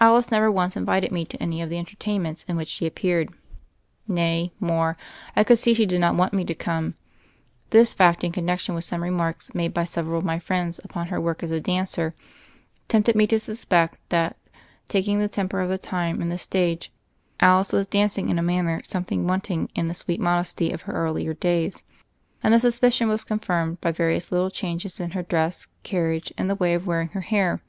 [0.00, 3.30] Alice never once invited me to any of the en tertainments in which she appeared.
[4.08, 4.96] Nay, more:
[5.36, 6.94] I could see she did not want me to come.
[7.70, 11.20] This fact in connection with some remarks made by several of my friends upon her
[11.20, 12.12] work as a dancer,
[12.88, 14.36] tempted me to suspect that,
[14.88, 16.90] taking the temper of the time and the stage,
[17.38, 21.34] Alice was dancing in a manner something wanting in the sweet modesty of her earlier
[21.34, 21.84] days;
[22.42, 26.50] and the sus picion was confirmed by various little changes in her dress, carriage, and
[26.50, 27.62] the way of wearing her hair.